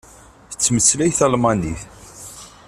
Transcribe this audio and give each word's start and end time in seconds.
Tettmeslay 0.51 1.11
talmanit. 1.19 1.81